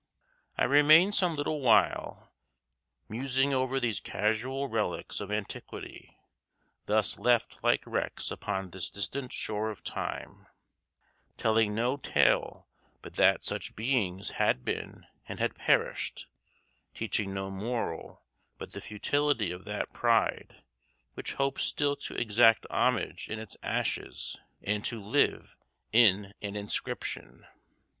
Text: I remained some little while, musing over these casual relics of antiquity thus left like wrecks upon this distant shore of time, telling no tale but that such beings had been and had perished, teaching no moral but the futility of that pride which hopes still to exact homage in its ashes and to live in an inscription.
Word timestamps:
I 0.57 0.63
remained 0.63 1.13
some 1.13 1.35
little 1.35 1.61
while, 1.61 2.33
musing 3.07 3.53
over 3.53 3.79
these 3.79 3.99
casual 3.99 4.67
relics 4.67 5.19
of 5.19 5.29
antiquity 5.29 6.17
thus 6.85 7.19
left 7.19 7.63
like 7.63 7.83
wrecks 7.85 8.31
upon 8.31 8.71
this 8.71 8.89
distant 8.89 9.31
shore 9.31 9.69
of 9.69 9.83
time, 9.83 10.47
telling 11.37 11.75
no 11.75 11.97
tale 11.97 12.67
but 13.03 13.13
that 13.17 13.43
such 13.43 13.75
beings 13.75 14.31
had 14.31 14.65
been 14.65 15.05
and 15.27 15.37
had 15.39 15.53
perished, 15.53 16.25
teaching 16.95 17.31
no 17.31 17.51
moral 17.51 18.23
but 18.57 18.71
the 18.71 18.81
futility 18.81 19.51
of 19.51 19.65
that 19.65 19.93
pride 19.93 20.63
which 21.13 21.33
hopes 21.33 21.63
still 21.65 21.95
to 21.97 22.15
exact 22.15 22.65
homage 22.71 23.29
in 23.29 23.37
its 23.37 23.55
ashes 23.61 24.35
and 24.63 24.83
to 24.85 24.99
live 24.99 25.55
in 25.91 26.33
an 26.41 26.55
inscription. 26.55 27.45